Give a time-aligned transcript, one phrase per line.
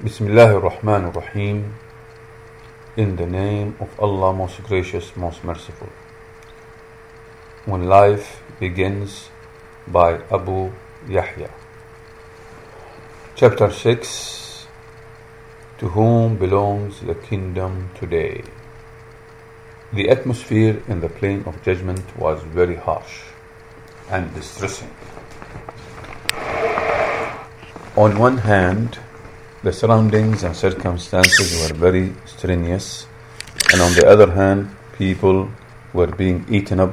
[0.00, 1.74] Bismillah ar-Rahman ar-Rahim.
[2.96, 5.88] In the name of Allah, most gracious, most merciful.
[7.64, 9.28] When life begins
[9.88, 10.70] by Abu
[11.08, 11.50] Yahya.
[13.34, 14.68] Chapter 6
[15.78, 18.44] To whom belongs the kingdom today?
[19.92, 23.22] The atmosphere in the plain of judgment was very harsh
[24.08, 24.94] and distressing.
[27.96, 29.00] On one hand,
[29.62, 33.06] the surroundings and circumstances were very strenuous,
[33.72, 35.50] and on the other hand, people
[35.92, 36.92] were being eaten up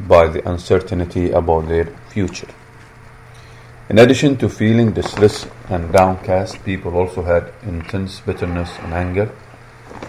[0.00, 2.48] by the uncertainty about their future.
[3.88, 9.30] In addition to feeling distressed and downcast, people also had intense bitterness and anger.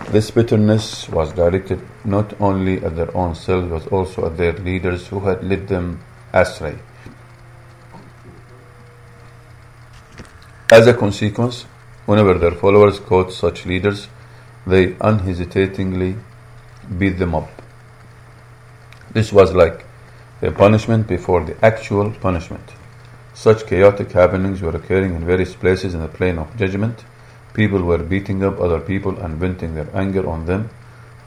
[0.10, 5.08] This bitterness was directed not only at their own selves but also at their leaders
[5.08, 6.00] who had led them
[6.34, 6.80] astray.
[10.72, 11.66] As a consequence,
[12.06, 14.08] whenever their followers caught such leaders,
[14.66, 16.16] they unhesitatingly
[16.98, 17.50] beat them up.
[19.12, 19.86] This was like
[20.42, 22.74] a punishment before the actual punishment.
[23.34, 27.04] Such chaotic happenings were occurring in various places in the plain of judgment.
[27.54, 30.70] People were beating up other people and venting their anger on them.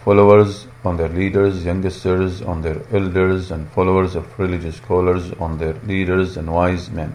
[0.05, 5.75] Followers on their leaders, youngsters on their elders, and followers of religious scholars on their
[5.87, 7.15] leaders and wise men.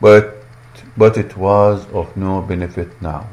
[0.00, 0.37] But
[0.96, 3.28] but it was of no benefit now.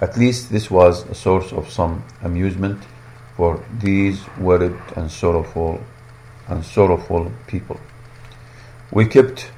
[0.00, 2.82] At least this was a source of some amusement
[3.36, 5.80] for these worried and sorrowful
[6.48, 7.80] and sorrowful people.
[8.90, 9.50] We kept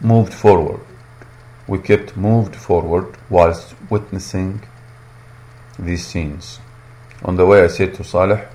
[0.00, 0.80] moved forward.
[1.66, 4.62] We kept moved forward whilst witnessing
[5.78, 6.60] these scenes.
[7.24, 8.46] On the way I said to Saleh,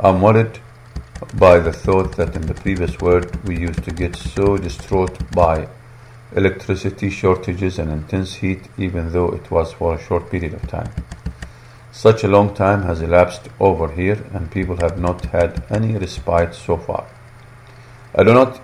[0.00, 0.58] I'm worried
[1.34, 5.68] by the thought that in the previous world we used to get so distraught by
[6.34, 10.90] electricity shortages and intense heat even though it was for a short period of time.
[11.92, 16.54] Such a long time has elapsed over here and people have not had any respite
[16.54, 17.06] so far.
[18.14, 18.60] I do not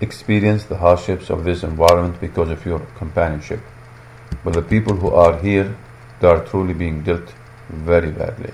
[0.00, 3.60] experience the hardships of this environment because of your companionship,
[4.44, 5.76] but the people who are here,
[6.20, 7.32] they are truly being dealt
[7.68, 8.52] very badly.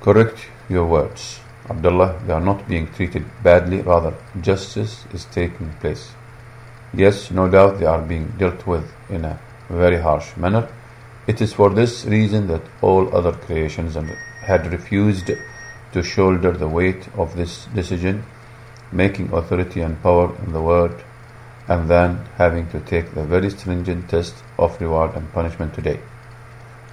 [0.00, 0.38] Correct
[0.68, 1.40] your words.
[1.68, 6.12] Abdullah, they are not being treated badly, rather, justice is taking place.
[6.96, 10.68] Yes, no doubt they are being dealt with in a very harsh manner.
[11.26, 13.96] It is for this reason that all other creations
[14.42, 15.28] had refused
[15.92, 18.22] to shoulder the weight of this decision,
[18.92, 20.94] making authority and power in the world,
[21.66, 25.98] and then having to take the very stringent test of reward and punishment today.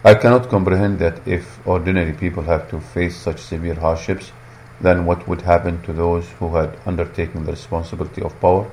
[0.04, 4.32] I cannot comprehend that if ordinary people have to face such severe hardships,
[4.80, 8.68] then what would happen to those who had undertaken the responsibility of power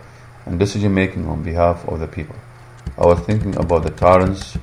[0.48, 2.36] and decision making on behalf of the people.
[2.96, 4.56] I was thinking about the tyrants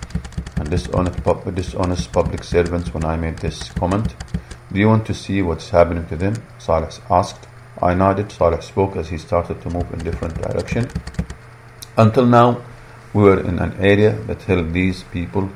[0.58, 1.24] and dishonest,
[1.54, 4.16] dishonest public servants when I made this comment.
[4.74, 6.34] Do you want to see what's happening to them?
[6.58, 7.48] Saleh asked.
[7.82, 8.32] I nodded.
[8.32, 10.90] Saleh spoke as he started to move in different direction.
[11.98, 12.62] Until now,
[13.14, 15.50] we were in an area that held these people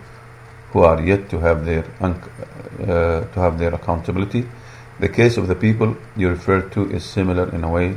[0.72, 4.48] who are yet to have their uh, to have their accountability.
[5.00, 7.96] The case of the people you refer to is similar in a way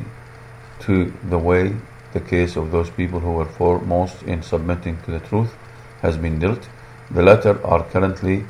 [0.80, 1.76] to the way
[2.12, 5.54] the case of those people who were foremost in submitting to the truth
[6.00, 6.68] has been dealt.
[7.10, 8.44] The latter are currently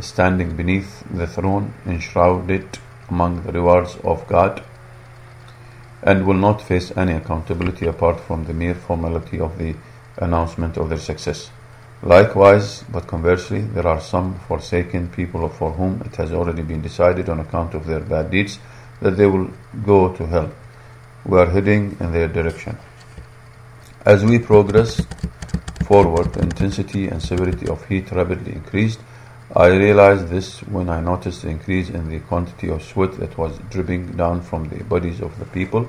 [0.00, 4.62] standing beneath the throne, enshrouded among the rewards of God,
[6.02, 9.74] and will not face any accountability apart from the mere formality of the
[10.18, 11.50] announcement of their success.
[12.02, 17.28] Likewise, but conversely, there are some forsaken people for whom it has already been decided
[17.28, 18.60] on account of their bad deeds
[19.00, 19.50] that they will
[19.84, 20.50] go to hell.
[21.24, 22.78] We are heading in their direction.
[24.04, 25.06] As we progressed
[25.84, 29.00] forward, the intensity and severity of heat rapidly increased.
[29.56, 33.58] I realized this when I noticed the increase in the quantity of sweat that was
[33.70, 35.88] dripping down from the bodies of the people.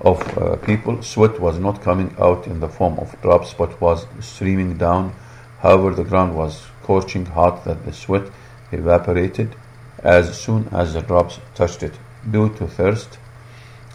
[0.00, 4.06] Of uh, people, sweat was not coming out in the form of drops, but was
[4.20, 5.12] streaming down.
[5.58, 8.30] However, the ground was scorching hot that the sweat
[8.70, 9.56] evaporated
[10.04, 11.94] as soon as the drops touched it.
[12.30, 13.18] Due to thirst,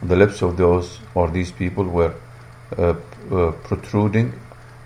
[0.04, 2.14] the lips of those or these people were
[2.78, 2.96] uh,
[3.32, 4.34] uh, protruding,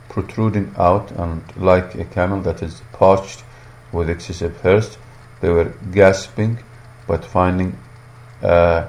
[0.09, 3.43] protruding out, and like a camel that is parched
[3.91, 4.97] with excessive thirst,
[5.41, 6.59] they were gasping,
[7.07, 7.77] but finding,
[8.41, 8.87] uh,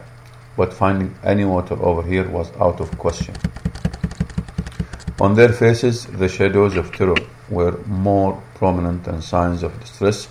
[0.56, 3.34] but finding any water over here was out of question.
[5.20, 7.16] On their faces, the shadows of terror
[7.50, 10.26] were more prominent than signs of distress.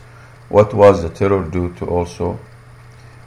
[0.50, 2.39] What was the terror due to also?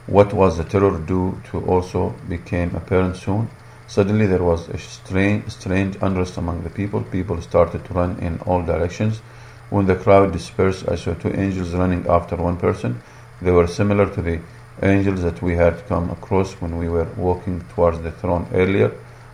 [0.07, 3.49] What was the terror due to also became apparent soon.
[3.87, 7.01] Suddenly there was a strange, strange unrest among the people.
[7.01, 9.21] People started to run in all directions.
[9.69, 13.01] When the crowd dispersed, I saw two angels running after one person.
[13.41, 14.39] They were similar to the
[14.81, 18.91] angels that we had come across when we were walking towards the throne earlier.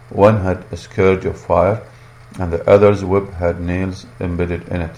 [0.10, 1.82] One had a scourge of fire,
[2.40, 4.96] and the other's whip had nails embedded in it.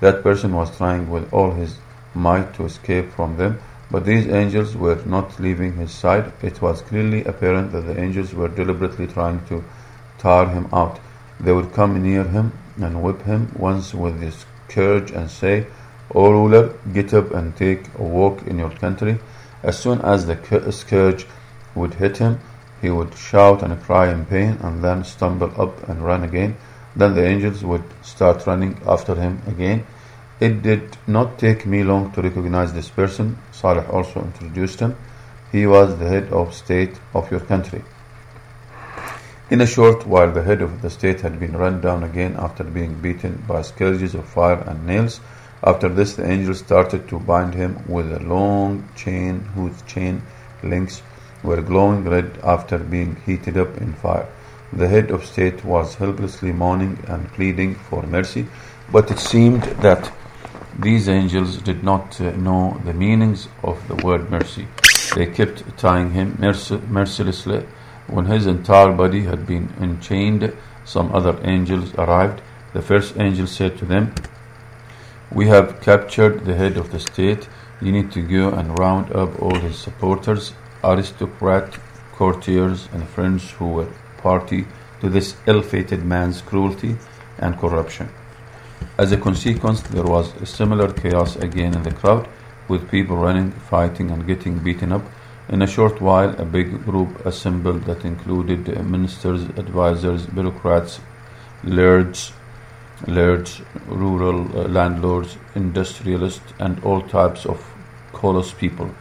[0.00, 1.76] That person was trying with all his
[2.14, 3.58] might to escape from them,
[3.94, 6.32] but these angels were not leaving his side.
[6.42, 9.62] It was clearly apparent that the angels were deliberately trying to
[10.18, 10.98] tire him out.
[11.38, 15.68] They would come near him and whip him once with the scourge and say,
[16.12, 19.20] O ruler, get up and take a walk in your country.
[19.62, 21.24] As soon as the scourge
[21.76, 22.40] would hit him,
[22.82, 26.56] he would shout and cry in pain and then stumble up and run again.
[26.96, 29.86] Then the angels would start running after him again.
[30.40, 33.38] It did not take me long to recognize this person.
[33.52, 34.96] Salih also introduced him.
[35.52, 37.84] He was the head of state of your country.
[39.48, 42.64] In a short while, the head of the state had been run down again after
[42.64, 45.20] being beaten by scourges of fire and nails.
[45.62, 50.22] After this, the angel started to bind him with a long chain whose chain
[50.64, 51.02] links
[51.44, 54.26] were glowing red after being heated up in fire.
[54.72, 58.48] The head of state was helplessly moaning and pleading for mercy,
[58.90, 60.10] but it seemed that
[60.78, 64.66] these angels did not uh, know the meanings of the word mercy.
[65.14, 67.66] They kept tying him merc- mercilessly.
[68.08, 70.52] When his entire body had been enchained,
[70.84, 72.42] some other angels arrived.
[72.72, 74.14] The first angel said to them,
[75.30, 77.48] We have captured the head of the state.
[77.80, 81.78] You need to go and round up all his supporters, aristocrat,
[82.12, 84.66] courtiers, and friends who were party
[85.00, 86.96] to this ill-fated man's cruelty
[87.38, 88.08] and corruption.
[88.98, 92.28] As a consequence, there was a similar chaos again in the crowd,
[92.68, 95.02] with people running, fighting, and getting beaten up.
[95.48, 101.00] In a short while, a big group assembled that included ministers, advisors, bureaucrats,
[101.64, 102.32] lords,
[103.06, 107.62] lords, rural uh, landlords, industrialists, and all types of
[108.12, 108.94] callous people.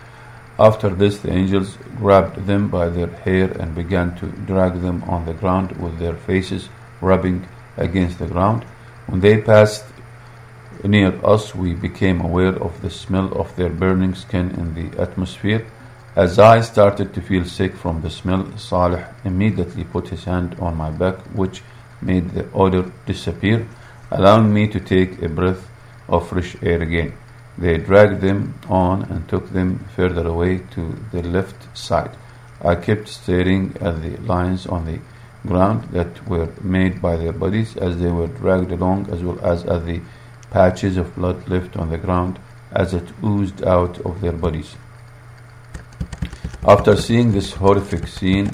[0.60, 5.26] After this, the angels grabbed them by their hair and began to drag them on
[5.26, 6.70] the ground with their faces
[7.02, 7.48] rubbing
[7.78, 8.66] against the ground.
[9.08, 9.86] When they passed
[10.84, 15.66] near us, we became aware of the smell of their burning skin in the atmosphere.
[16.16, 20.78] As I started to feel sick from the smell, Salih immediately put his hand on
[20.78, 21.64] my back, which
[22.02, 23.68] made the odor disappear,
[24.12, 25.68] allowing me to take a breath
[26.08, 27.14] of fresh air again.
[27.58, 32.12] They dragged them on and took them further away to the left side.
[32.62, 35.00] I kept staring at the lines on the
[35.46, 39.66] ground that were made by their bodies as they were dragged along, as well as
[39.66, 40.02] at the
[40.52, 42.40] patches of blood left on the ground
[42.72, 44.76] as it oozed out of their bodies.
[46.66, 48.50] After seeing this horrific scene,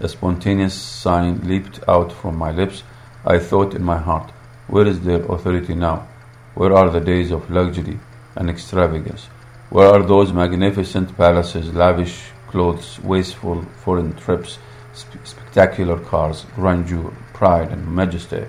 [0.00, 2.82] a spontaneous sign leaped out from my lips.
[3.24, 4.30] I thought in my heart,
[4.66, 6.08] Where is their authority now?
[6.54, 8.00] Where are the days of luxury
[8.34, 9.26] and extravagance?
[9.68, 14.58] Where are those magnificent palaces, lavish clothes, wasteful foreign trips,
[14.96, 18.44] sp- spectacular cars, grandeur, pride, and majesty?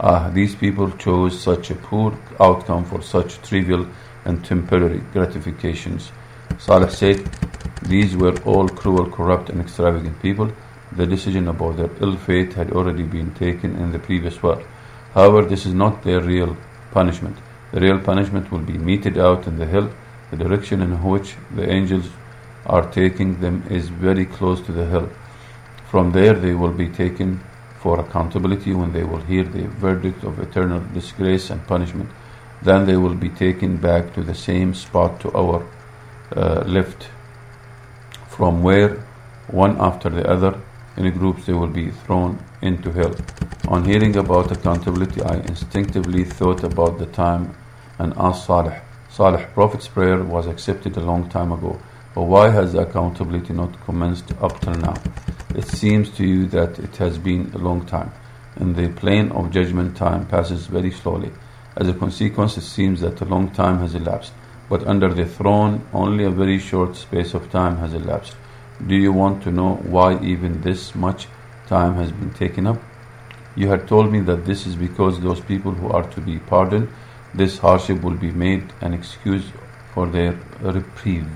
[0.00, 3.86] Ah, these people chose such a poor outcome for such trivial
[4.24, 6.10] and temporary gratifications.
[6.58, 7.30] Salih said,
[7.82, 10.50] These were all cruel, corrupt, and extravagant people.
[10.90, 14.64] The decision about their ill fate had already been taken in the previous world.
[15.14, 16.56] However, this is not their real
[16.90, 17.36] punishment.
[17.72, 19.88] The real punishment will be meted out in the hell.
[20.32, 22.08] The direction in which the angels
[22.66, 25.08] are taking them is very close to the hell.
[25.90, 27.40] From there, they will be taken
[27.80, 32.08] for accountability when they will hear the verdict of eternal disgrace and punishment.
[32.62, 35.66] Then they will be taken back to the same spot to our
[36.36, 37.08] uh, left,
[38.28, 39.04] from where,
[39.48, 40.60] one after the other,
[40.96, 43.16] in groups they will be thrown into hell.
[43.66, 47.56] On hearing about accountability, I instinctively thought about the time
[47.98, 48.80] and asked Salih.
[49.08, 51.80] Salih, Prophet's prayer was accepted a long time ago,
[52.14, 54.94] but why has accountability not commenced up till now?
[55.54, 58.12] It seems to you that it has been a long time.
[58.58, 61.30] In the plain of judgment, time passes very slowly.
[61.76, 64.32] As a consequence, it seems that a long time has elapsed,
[64.68, 68.34] but under the throne, only a very short space of time has elapsed.
[68.86, 71.28] Do you want to know why even this much
[71.68, 72.80] time has been taken up?
[73.54, 76.88] You had told me that this is because those people who are to be pardoned,
[77.34, 79.44] this hardship will be made an excuse
[79.94, 81.28] for their reprieve.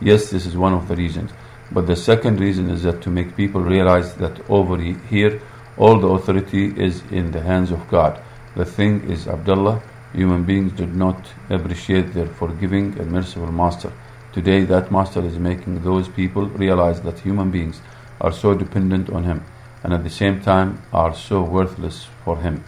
[0.00, 1.30] Yes, this is one of the reasons.
[1.72, 5.40] But the second reason is that to make people realize that over here,
[5.76, 8.20] all the authority is in the hands of God.
[8.56, 9.82] The thing is, Abdullah,
[10.12, 13.92] human beings did not appreciate their forgiving and merciful master.
[14.32, 17.80] Today, that master is making those people realize that human beings
[18.20, 19.44] are so dependent on him.
[19.84, 22.64] and at the same time are so worthless for him.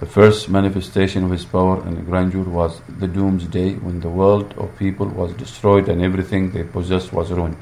[0.00, 4.78] The first manifestation of his power and grandeur was the doomsday when the world of
[4.78, 7.56] people was destroyed and everything they possessed was ruined.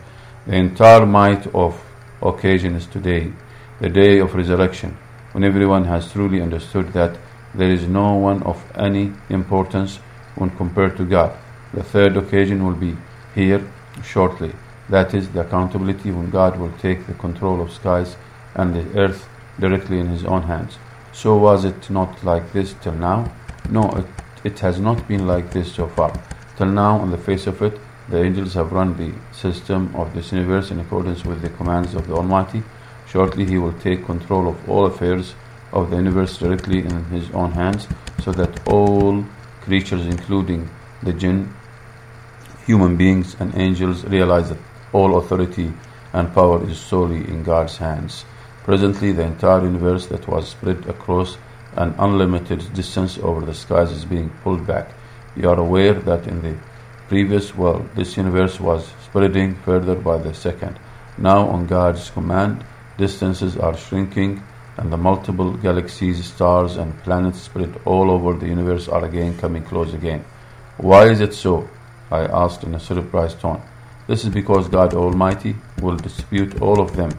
[0.47, 1.83] The entire might of
[2.21, 3.33] occasion is today,
[3.81, 4.99] the day of resurrection,
[5.33, 7.17] when everyone has truly understood that
[7.55, 9.97] there is no one of any importance
[10.35, 11.35] when compared to God.
[11.73, 12.99] The third occasion will be
[13.35, 13.67] here
[14.05, 14.53] shortly.
[14.91, 18.15] That is the accountability when God will take the control of skies
[18.55, 19.27] and the earth
[19.59, 20.77] directly in his own hands.
[21.17, 23.33] So was it not like this till now?
[23.71, 24.07] No, it,
[24.45, 26.13] it has not been like this so far.
[26.59, 27.81] Till now, on the face of it,
[28.11, 32.07] the angels have run the system of this universe in accordance with the commands of
[32.07, 32.63] the Almighty.
[33.09, 35.35] Shortly, He will take control of all affairs
[35.73, 37.89] of the universe directly in His own hands,
[38.23, 39.25] so that all
[39.63, 40.69] creatures, including
[41.03, 41.55] the jinn,
[42.67, 44.59] human beings, and angels, realize that
[44.93, 45.73] all authority
[46.13, 48.27] and power is solely in God's hands.
[48.67, 51.39] Presently, the entire universe that was spread across
[51.77, 54.89] an unlimited distance over the skies is being pulled back.
[55.37, 56.57] You are aware that in the
[57.07, 60.81] previous world, this universe was spreading further by the second.
[61.17, 62.65] Now, on God's command,
[62.99, 64.43] distances are shrinking,
[64.79, 69.63] and the multiple galaxies, stars, and planets spread all over the universe are again coming
[69.63, 70.25] close again.
[70.79, 71.71] Why is it so?
[72.11, 73.63] I asked in a surprised tone.
[74.09, 77.17] This is because God Almighty will distribute all of them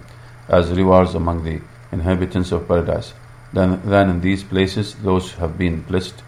[0.47, 1.61] as rewards among the
[1.91, 3.13] inhabitants of paradise.
[3.53, 6.21] Then, then in these places, those who have been blessed,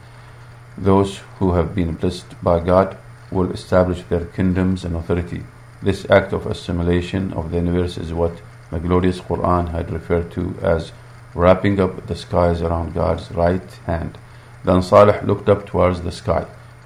[0.78, 2.98] those who have been blessed by God,
[3.32, 5.44] will establish their kingdoms and authority.
[5.82, 10.56] This act of assimilation of the universe is what the glorious Quran had referred to
[10.62, 10.92] as
[11.34, 14.18] wrapping up the skies around God's right hand.
[14.64, 16.46] Then Salih looked up towards the sky.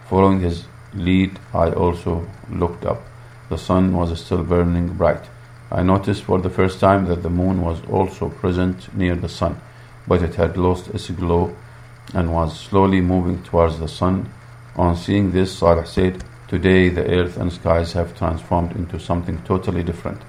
[0.09, 3.01] Following his lead, I also looked up.
[3.49, 5.25] The sun was still burning bright.
[5.73, 9.59] I noticed for the first time that the moon was also present near the sun,
[10.07, 11.55] but it had lost its glow
[12.13, 14.31] and was slowly moving towards the sun.
[14.75, 19.81] On seeing this, Salih said, Today the earth and skies have transformed into something totally
[19.81, 20.21] different.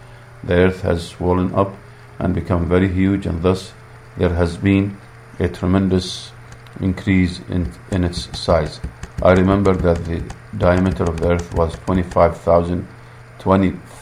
[0.42, 1.74] The earth has swollen up
[2.18, 3.74] and become very huge, and thus
[4.16, 4.96] there has been
[5.38, 6.32] a tremendous
[6.80, 8.80] increase in, in its size.
[9.22, 10.22] I remember that the
[10.56, 12.88] diameter of the earth was 25,000
[13.38, 13.93] 25,000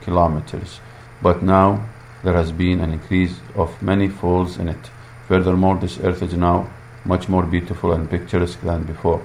[0.00, 0.80] kilometers,
[1.22, 1.88] but now
[2.22, 4.90] there has been an increase of many folds in it.
[5.28, 6.70] Furthermore, this earth is now
[7.04, 9.22] much more beautiful and picturesque than before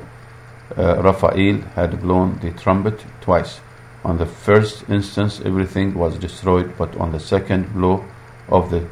[0.77, 3.59] uh, Raphael had blown the trumpet twice.
[4.03, 8.05] On the first instance, everything was destroyed, but on the second blow
[8.49, 8.87] of the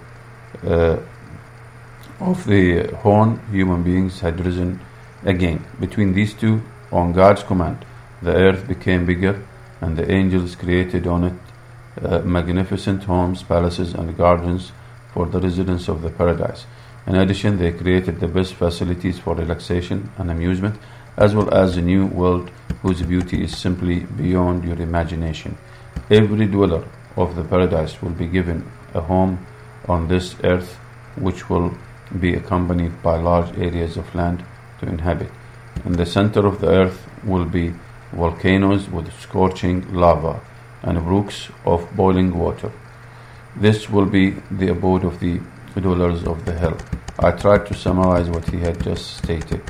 [0.66, 1.00] uh,
[2.20, 4.80] of the horn, human beings had risen
[5.26, 5.66] again.
[5.80, 6.62] Between these two,
[6.92, 7.86] on God's command,
[8.22, 9.46] the earth became bigger,
[9.84, 11.34] and the angels created on it
[12.02, 14.72] uh, magnificent homes, palaces, and gardens
[15.14, 16.66] for the residents of the paradise.
[17.06, 20.80] In addition, they created the best facilities for relaxation and amusement
[21.18, 22.50] as well as a new world
[22.82, 25.58] whose beauty is simply beyond your imagination.
[26.10, 26.84] Every dweller
[27.18, 29.46] of the paradise will be given a home
[29.88, 30.76] on this earth,
[31.18, 31.78] which will
[32.20, 34.44] be accompanied by large areas of land
[34.80, 35.30] to inhabit.
[35.86, 37.74] In the center of the earth will be
[38.14, 40.42] volcanoes with scorching lava
[40.82, 42.72] and brooks of boiling water.
[43.56, 45.40] This will be the abode of the
[45.76, 46.78] dwellers of the hell.
[47.20, 49.62] I tried to summarize what he had just stated.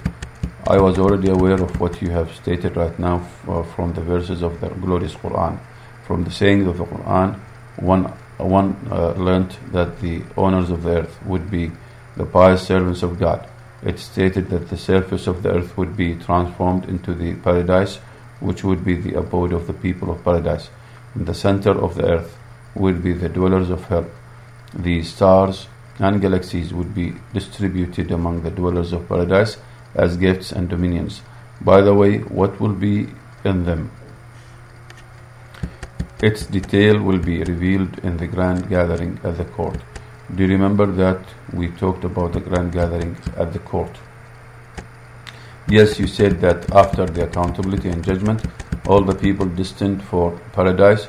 [0.65, 4.41] I was already aware of what you have stated right now uh, from the verses
[4.41, 5.59] of the glorious Quran.
[6.07, 7.37] From the sayings of the Quran,
[7.77, 8.05] one,
[8.37, 11.71] one uh, learnt that the owners of the earth would be
[12.15, 13.47] the pious servants of God.
[13.83, 17.99] It stated that the surface of the earth would be transformed into the paradise,
[18.43, 20.69] which would be the abode of the people of paradise.
[21.15, 22.37] In the center of the earth
[22.75, 24.05] would be the dwellers of hell.
[24.73, 25.67] The stars
[25.99, 29.57] and galaxies would be distributed among the dwellers of paradise
[29.95, 31.21] as gifts and dominions.
[31.61, 33.07] By the way, what will be
[33.45, 33.91] in them?
[36.21, 39.79] Its detail will be revealed in the grand gathering at the court.
[40.35, 41.19] Do you remember that
[41.53, 43.97] we talked about the grand gathering at the court?
[45.69, 48.45] Yes, you said that after the accountability and judgment,
[48.85, 51.07] all the people destined for paradise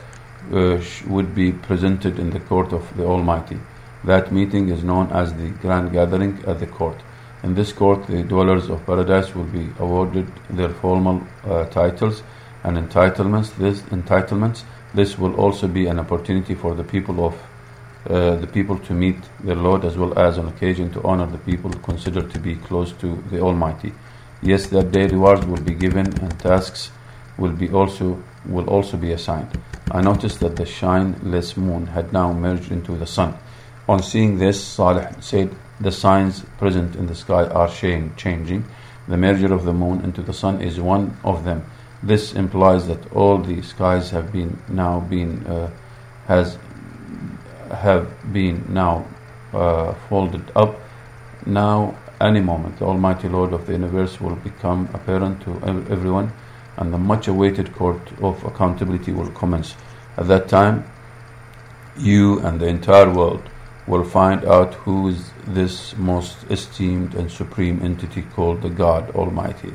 [0.52, 3.58] uh, would be presented in the court of the Almighty.
[4.04, 7.00] That meeting is known as the grand gathering at the court.
[7.42, 12.22] In this court, the dwellers of paradise will be awarded their formal uh, titles
[12.62, 13.56] and entitlements.
[13.56, 14.62] This entitlements.
[14.94, 17.34] This will also be an opportunity for the people of
[18.08, 21.38] uh, the people to meet their Lord, as well as an occasion to honor the
[21.38, 23.92] people considered to be close to the Almighty.
[24.44, 26.92] Yes, that day rewards will be given and tasks
[27.38, 29.48] will be also will also be assigned.
[29.90, 33.38] I noticed that the shineless moon had now merged into the sun.
[33.88, 38.66] On seeing this, Salih said, The signs present in the sky are changing.
[39.08, 41.64] The merger of the moon into the sun is one of them.
[42.02, 45.70] This implies that all the skies have been now been uh,
[46.26, 46.58] has
[47.70, 49.06] have been now
[49.54, 50.78] uh, folded up.
[51.46, 55.50] Now, any moment, the Almighty Lord of the universe will become apparent to
[55.90, 56.32] everyone,
[56.76, 59.74] and the much-awaited court of accountability will commence.
[60.16, 60.84] At that time,
[61.96, 63.42] you and the entire world
[63.86, 69.74] will find out who is this most esteemed and supreme entity called the God Almighty.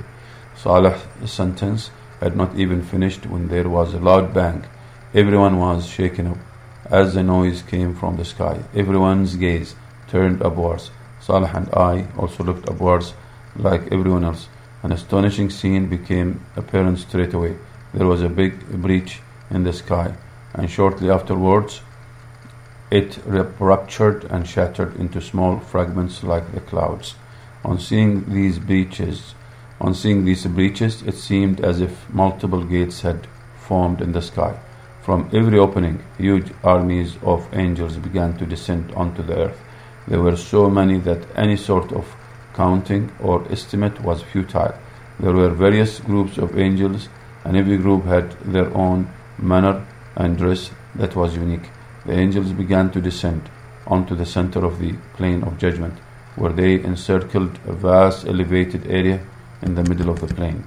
[0.55, 4.65] Salih's sentence had not even finished when there was a loud bang.
[5.13, 6.37] Everyone was shaken up
[6.89, 8.59] as the noise came from the sky.
[8.75, 9.75] Everyone's gaze
[10.07, 10.91] turned upwards.
[11.29, 13.13] Salih and I also looked upwards
[13.55, 14.47] like everyone else.
[14.81, 17.55] An astonishing scene became apparent straight away.
[17.93, 19.21] There was a big breach
[19.51, 20.15] in the sky,
[20.55, 21.81] and shortly afterwards,
[22.89, 23.19] it
[23.59, 27.13] ruptured and shattered into small fragments like the clouds.
[27.63, 29.35] On seeing these breaches,
[29.79, 34.57] on seeing these breaches, it seemed as if multiple gates had formed in the sky.
[35.03, 39.61] From every opening, huge armies of angels began to descend onto the earth.
[40.09, 42.05] There were so many that any sort of
[42.53, 44.75] counting or estimate was futile.
[45.19, 47.07] There were various groups of angels,
[47.45, 49.85] and every group had their own manner
[50.15, 51.69] and dress that was unique
[52.05, 53.49] the angels began to descend
[53.85, 55.93] onto the center of the plain of judgment,
[56.35, 59.19] where they encircled a vast elevated area
[59.61, 60.65] in the middle of the plain.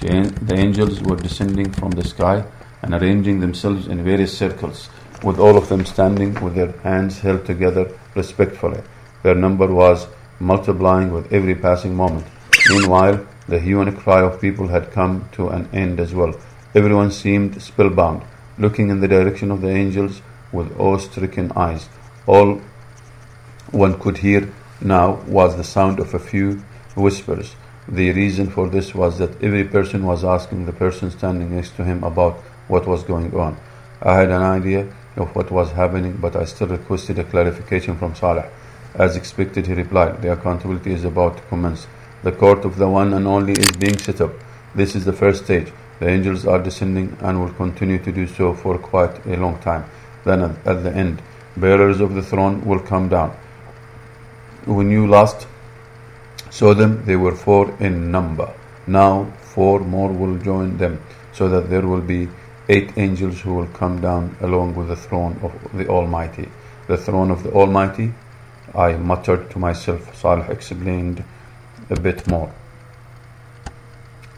[0.00, 2.44] The angels were descending from the sky
[2.82, 4.88] and arranging themselves in various circles,
[5.22, 8.80] with all of them standing with their hands held together respectfully.
[9.22, 10.06] Their number was
[10.38, 12.26] multiplying with every passing moment.
[12.68, 16.34] Meanwhile, the hue and cry of people had come to an end as well.
[16.74, 18.22] Everyone seemed spellbound
[18.58, 21.88] looking in the direction of the angels with awe-stricken eyes.
[22.26, 22.60] All
[23.70, 26.62] one could hear now was the sound of a few
[26.94, 27.54] whispers.
[27.88, 31.84] The reason for this was that every person was asking the person standing next to
[31.84, 32.34] him about
[32.68, 33.56] what was going on.
[34.02, 34.86] I had an idea
[35.20, 38.44] of what was happening, but I still requested a clarification from Salih.
[38.94, 41.86] As expected, he replied, The accountability is about to commence.
[42.22, 44.32] The court of the one and only is being set up.
[44.74, 45.72] This is the first stage.
[46.00, 49.84] The angels are descending and will continue to do so for quite a long time.
[50.24, 51.22] Then at the end,
[51.56, 53.36] bearers of the throne will come down.
[54.64, 55.46] When you last
[56.50, 58.52] saw them, they were four in number.
[58.86, 61.00] Now four more will join them,
[61.32, 62.28] so that there will be
[62.70, 66.48] eight angels who will come down along with the throne of the Almighty.
[66.86, 68.14] The throne of the Almighty,
[68.72, 70.16] I muttered to myself.
[70.16, 71.24] Salih explained
[71.90, 72.54] a bit more.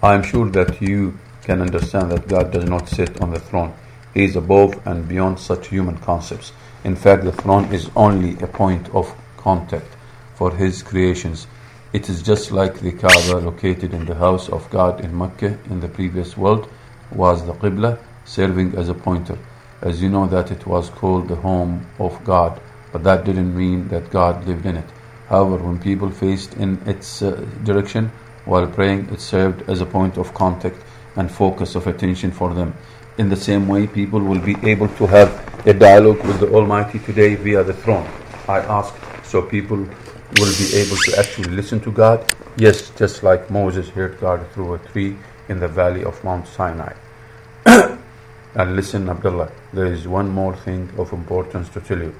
[0.02, 3.74] I am sure that you can understand that God does not sit on the throne.
[4.14, 6.52] He is above and beyond such human concepts.
[6.84, 9.94] In fact, the throne is only a point of contact
[10.36, 11.46] for His creations.
[11.92, 15.80] It is just like the Kaaba located in the house of God in Mecca in
[15.80, 16.66] the previous world
[17.10, 17.98] was the Qibla
[18.36, 19.38] serving as a pointer.
[19.82, 22.60] As you know that it was called the home of God,
[22.92, 24.90] but that didn't mean that God lived in it.
[25.28, 27.30] However, when people faced in its uh,
[27.64, 28.10] direction
[28.44, 30.76] while praying, it served as a point of contact
[31.16, 32.74] and focus of attention for them.
[33.18, 35.30] In the same way, people will be able to have
[35.66, 38.08] a dialogue with the Almighty today via the throne.
[38.48, 42.34] I ask, so people will be able to actually listen to God?
[42.56, 45.16] Yes, just like Moses heard God through a tree
[45.48, 46.94] in the valley of Mount Sinai.
[48.54, 52.14] And listen, Abdullah, there is one more thing of importance to tell you.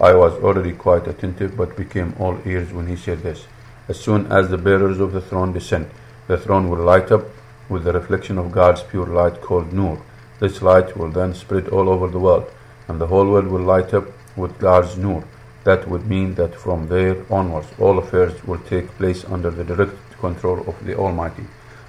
[0.00, 3.46] I was already quite attentive but became all ears when he said this.
[3.88, 5.88] As soon as the bearers of the throne descend,
[6.26, 7.24] the throne will light up
[7.68, 10.02] with the reflection of God's pure light called Nur.
[10.40, 12.50] This light will then spread all over the world,
[12.88, 15.24] and the whole world will light up with God's Nur.
[15.64, 19.96] That would mean that from there onwards, all affairs will take place under the direct
[20.18, 21.44] control of the Almighty.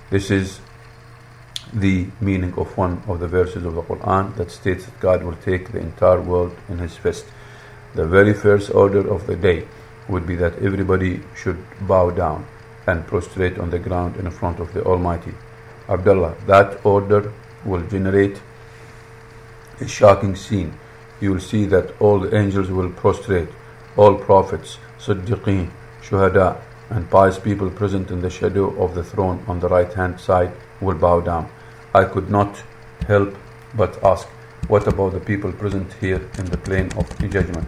[0.09, 0.59] This is
[1.73, 5.35] the meaning of one of the verses of the Quran that states that God will
[5.35, 7.25] take the entire world in His fist.
[7.95, 9.67] The very first order of the day
[10.07, 12.45] would be that everybody should bow down
[12.85, 15.33] and prostrate on the ground in front of the Almighty.
[15.89, 17.33] Abdullah, that order
[17.65, 18.41] will generate
[19.81, 20.73] a shocking scene.
[21.19, 23.49] You will see that all the angels will prostrate,
[23.97, 25.69] all prophets, siddiqeen,
[26.01, 30.19] shuhada, and pious people present in the shadow of the throne on the right hand
[30.19, 31.49] side will bow down.
[31.93, 32.61] I could not
[33.07, 33.35] help
[33.75, 34.27] but ask,
[34.67, 37.67] what about the people present here in the plain of judgment?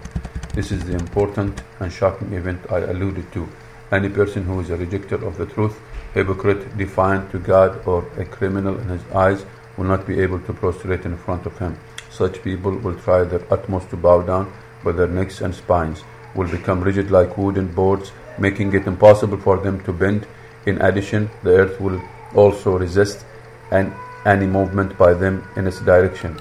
[0.53, 3.47] This is the important and shocking event I alluded to.
[3.91, 5.79] Any person who is a rejecter of the truth
[6.13, 9.45] hypocrite, defiant to God, or a criminal in his eyes
[9.77, 11.77] will not be able to prostrate in front of him.
[12.10, 14.51] Such people will try their utmost to bow down,
[14.84, 16.03] but their necks and spines
[16.36, 20.25] will become rigid like wooden boards, making it impossible for them to bend.
[20.65, 22.01] In addition, the earth will
[22.36, 23.25] also resist
[23.71, 23.93] and
[24.25, 26.39] any movement by them in its direction.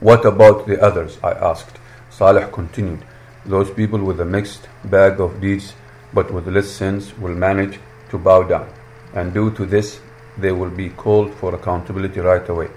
[0.00, 1.18] What about the others?
[1.22, 1.78] I asked.
[2.10, 3.04] Salih continued.
[3.46, 5.74] Those people with a mixed bag of deeds
[6.14, 7.78] but with less sins will manage
[8.10, 8.68] to bow down,
[9.14, 10.00] and due to this,
[10.38, 12.68] they will be called for accountability right away.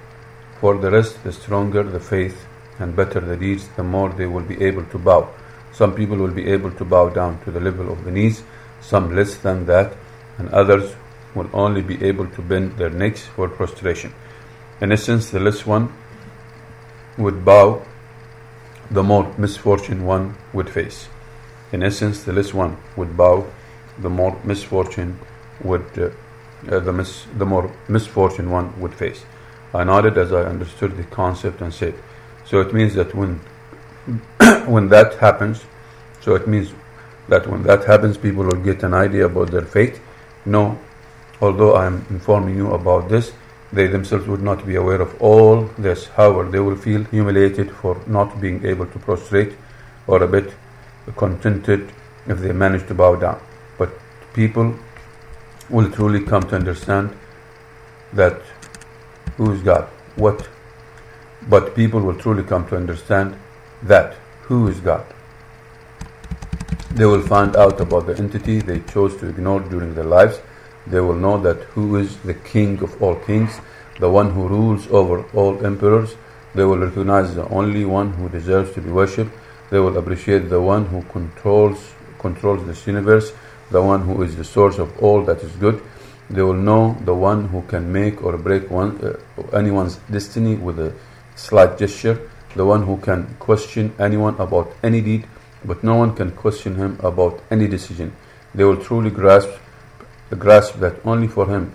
[0.59, 2.45] For the rest, the stronger the faith
[2.79, 5.29] and better the deeds, the more they will be able to bow.
[5.71, 8.41] Some people will be able to bow down to the level of the knees,
[8.81, 9.93] some less than that,
[10.39, 10.95] and others
[11.38, 14.13] will only be able to bend their necks for prostration.
[14.82, 15.93] In essence, the less one
[17.17, 17.84] would bow,
[18.91, 21.08] the more misfortune one would face.
[21.71, 23.47] In essence, the less one would bow,
[24.00, 25.19] the more misfortune
[25.63, 26.10] would uh,
[26.69, 29.23] uh, the, mis- the more misfortune one would face.
[29.73, 31.93] I nodded as I understood the concept and said,
[32.45, 33.39] "So it means that when
[34.65, 35.65] when that happens,
[36.21, 36.73] so it means
[37.28, 40.00] that when that happens, people will get an idea about their fate.
[40.45, 40.80] No,
[41.41, 43.34] although I am informing you about this,
[43.71, 46.08] they themselves would not be aware of all this.
[46.08, 49.54] However, they will feel humiliated for not being able to prostrate
[50.08, 50.54] or a bit
[51.15, 51.91] contented
[52.28, 53.41] if they manage to bow down.
[53.78, 53.91] But
[54.34, 54.73] people
[55.69, 57.15] will truly come to understand
[58.13, 58.41] that
[59.36, 59.84] who is God?
[60.15, 60.47] What?
[61.50, 63.36] But people will truly come to understand
[63.84, 65.06] that who is God?
[66.91, 70.39] They will find out about the entity they chose to ignore during their lives.
[70.89, 73.60] They will know that who is the king of all kings,
[74.00, 76.15] the one who rules over all emperors.
[76.56, 79.32] They will recognize the only one who deserves to be worshipped.
[79.69, 83.32] They will appreciate the one who controls controls this universe,
[83.69, 85.82] the one who is the source of all that is good.
[86.30, 90.80] They will know the one who can make or break one, uh, anyone's destiny with
[90.80, 90.93] a
[91.36, 95.28] slight gesture, the one who can question anyone about any deed,
[95.63, 98.13] but no one can question him about any decision.
[98.54, 99.50] They will truly grasp,
[100.35, 101.73] grasp that only for him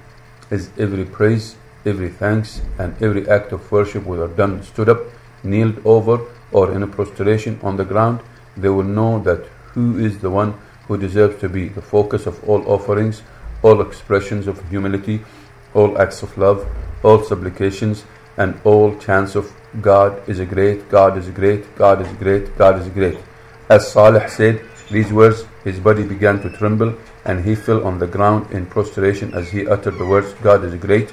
[0.50, 5.00] is every praise, every thanks, and every act of worship, whether done stood up,
[5.42, 8.20] kneeled over, or in a prostration on the ground.
[8.56, 10.54] They will know that who is the one
[10.86, 13.22] who deserves to be the focus of all offerings,
[13.62, 15.24] all expressions of humility,
[15.74, 16.66] all acts of love,
[17.02, 18.04] all supplications,
[18.36, 22.80] and all chants of God is a great, God is great, God is great, God
[22.80, 23.18] is great.
[23.70, 28.06] As Salih said these words, his body began to tremble, and he fell on the
[28.06, 31.12] ground in prostration as he uttered the words, God is great.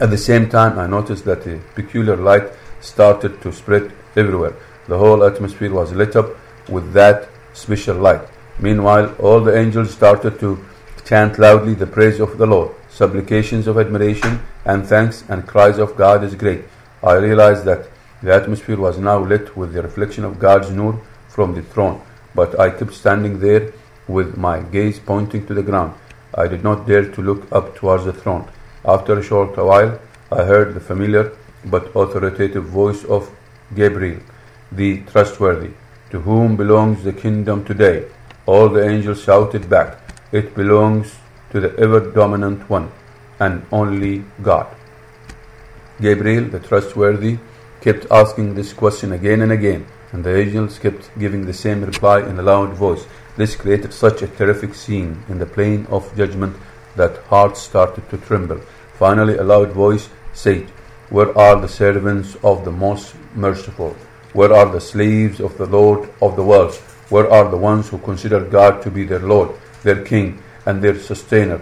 [0.00, 4.54] At the same time, I noticed that a peculiar light started to spread everywhere.
[4.88, 6.30] The whole atmosphere was lit up
[6.68, 8.22] with that special light.
[8.58, 10.64] Meanwhile, all the angels started to
[11.04, 15.96] chant loudly the praise of the Lord, supplications of admiration and thanks, and cries of
[15.96, 16.64] God is great.
[17.02, 17.88] I realized that
[18.22, 22.00] the atmosphere was now lit with the reflection of God's nur from the throne,
[22.34, 23.72] but I kept standing there
[24.08, 25.94] with my gaze pointing to the ground.
[26.34, 28.48] I did not dare to look up towards the throne.
[28.84, 31.32] After a short while, I heard the familiar
[31.64, 33.30] but authoritative voice of
[33.74, 34.20] Gabriel,
[34.70, 35.70] the trustworthy,
[36.10, 38.06] to whom belongs the kingdom today.
[38.46, 39.98] All the angels shouted back,
[40.32, 41.14] It belongs
[41.50, 42.90] to the ever dominant one,
[43.38, 44.66] and only God.
[46.00, 47.38] Gabriel, the trustworthy,
[47.80, 52.20] kept asking this question again and again, and the angels kept giving the same reply
[52.20, 53.06] in a loud voice.
[53.36, 56.56] This created such a terrific scene in the plain of judgment
[56.96, 58.60] that hearts started to tremble.
[58.98, 60.68] Finally, a loud voice said,
[61.08, 63.96] Where are the servants of the most merciful?
[64.34, 66.74] Where are the slaves of the Lord of the world?
[67.08, 69.50] Where are the ones who consider God to be their Lord,
[69.82, 71.58] their King, and their sustainer?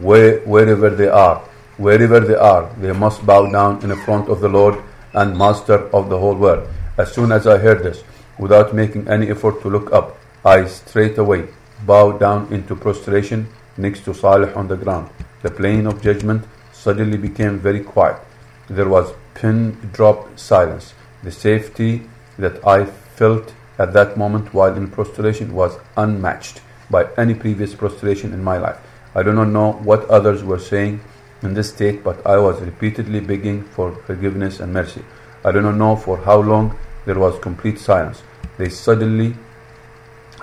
[0.00, 1.38] Where, wherever they are,
[1.76, 4.82] wherever they are, they must bow down in front of the Lord
[5.14, 6.68] and Master of the whole world.
[6.98, 8.04] As soon as I heard this,
[8.38, 11.48] without making any effort to look up, I straightway
[11.86, 15.10] bowed down into prostration next to Salih on the ground.
[15.42, 18.20] The plain of judgment suddenly became very quiet.
[18.68, 20.94] There was pin drop silence.
[21.22, 27.34] The safety that I felt at that moment while in prostration was unmatched by any
[27.34, 28.78] previous prostration in my life.
[29.14, 31.00] I do not know what others were saying
[31.42, 35.02] in this state, but I was repeatedly begging for forgiveness and mercy.
[35.44, 38.22] I do not know for how long there was complete silence.
[38.58, 39.34] They suddenly,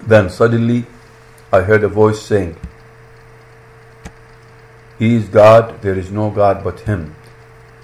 [0.04, 0.86] then suddenly,
[1.52, 2.58] I heard a voice saying,
[5.00, 7.16] He is God, there is no God but Him.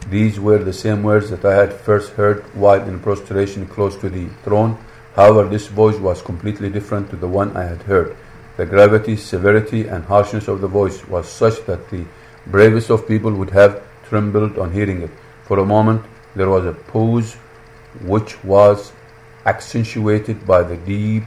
[0.10, 4.10] These were the same words that I had first heard while in prostration close to
[4.10, 4.78] the throne.
[5.16, 8.16] However, this voice was completely different to the one I had heard.
[8.58, 12.06] The gravity, severity, and harshness of the voice was such that the
[12.48, 15.12] bravest of people would have trembled on hearing it.
[15.46, 16.04] For a moment,
[16.36, 17.34] there was a pause
[18.02, 18.92] which was
[19.46, 21.24] accentuated by the deep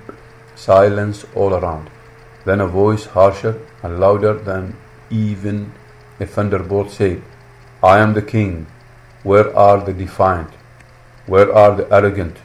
[0.57, 1.91] silence all around.
[2.45, 4.77] Then a voice harsher and louder than
[5.11, 5.73] even
[6.19, 7.23] a thunderbolt said,
[7.83, 8.67] I am the king.
[9.23, 10.51] Where are the defiant?
[11.27, 12.39] Where are the arrogant?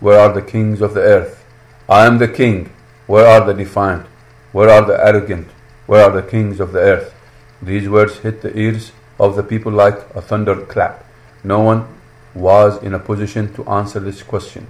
[0.00, 1.44] Where are the kings of the earth?
[1.88, 2.70] I am the king.
[3.06, 4.06] Where are the defiant?
[4.52, 5.48] Where are the arrogant?
[5.86, 7.14] Where are the kings of the earth?
[7.62, 11.04] These words hit the ears of the people like a thunderclap.
[11.42, 11.86] No one
[12.34, 14.66] was in a position to answer this question.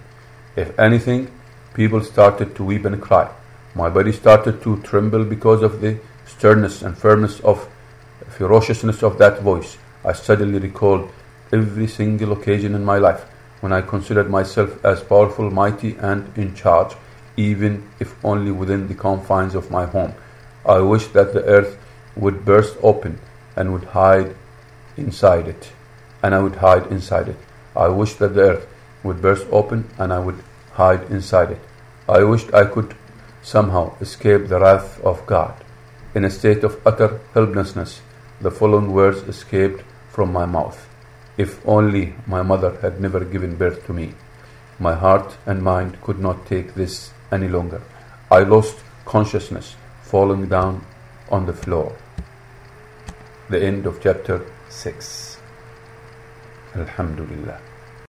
[0.54, 1.30] If anything,
[1.76, 3.30] people started to weep and cry.
[3.74, 7.68] My body started to tremble because of the sternness and firmness of
[8.30, 9.76] ferociousness of that voice.
[10.02, 11.10] I suddenly recalled
[11.52, 13.26] every single occasion in my life
[13.60, 16.94] when I considered myself as powerful, mighty, and in charge,
[17.36, 20.14] even if only within the confines of my home.
[20.64, 21.78] I wished that the earth
[22.16, 23.18] would burst open
[23.54, 24.34] and would hide
[24.96, 25.72] inside it,
[26.22, 27.36] and I would hide inside it.
[27.76, 28.66] I wished that the earth
[29.02, 31.60] would burst open and I would hide inside it.
[32.08, 32.94] I wished I could
[33.42, 35.54] somehow escape the wrath of God.
[36.14, 38.00] In a state of utter helplessness,
[38.40, 40.88] the following words escaped from my mouth.
[41.36, 44.14] If only my mother had never given birth to me.
[44.78, 47.82] My heart and mind could not take this any longer.
[48.30, 50.86] I lost consciousness, falling down
[51.28, 51.96] on the floor.
[53.50, 55.38] The end of chapter 6.
[56.74, 57.65] Alhamdulillah.